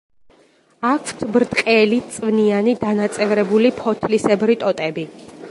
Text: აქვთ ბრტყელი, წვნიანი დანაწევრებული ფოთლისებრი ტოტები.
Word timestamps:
აქვთ 0.91 1.21
ბრტყელი, 1.35 1.99
წვნიანი 2.15 2.75
დანაწევრებული 2.87 3.75
ფოთლისებრი 3.83 4.59
ტოტები. 4.65 5.07